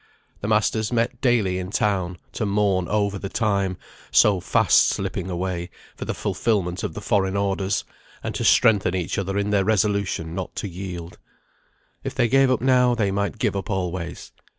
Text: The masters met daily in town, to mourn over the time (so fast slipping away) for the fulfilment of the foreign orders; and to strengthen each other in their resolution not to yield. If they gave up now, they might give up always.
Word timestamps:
The 0.39 0.47
masters 0.47 0.91
met 0.91 1.21
daily 1.21 1.59
in 1.59 1.69
town, 1.69 2.17
to 2.31 2.43
mourn 2.43 2.87
over 2.87 3.19
the 3.19 3.29
time 3.29 3.77
(so 4.09 4.39
fast 4.39 4.87
slipping 4.89 5.29
away) 5.29 5.69
for 5.95 6.05
the 6.05 6.15
fulfilment 6.15 6.81
of 6.83 6.95
the 6.95 7.01
foreign 7.01 7.37
orders; 7.37 7.83
and 8.23 8.33
to 8.33 8.43
strengthen 8.43 8.95
each 8.95 9.19
other 9.19 9.37
in 9.37 9.51
their 9.51 9.63
resolution 9.63 10.33
not 10.33 10.55
to 10.55 10.67
yield. 10.67 11.19
If 12.03 12.15
they 12.15 12.27
gave 12.29 12.49
up 12.49 12.61
now, 12.61 12.95
they 12.95 13.11
might 13.11 13.37
give 13.37 13.55
up 13.55 13.69
always. 13.69 14.31